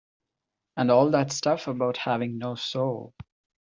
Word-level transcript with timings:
And 0.77 0.89
all 0.89 1.11
that 1.11 1.31
stuff 1.31 1.67
about 1.67 1.97
having 1.97 2.39
no 2.39 2.55
soul. 2.55 3.13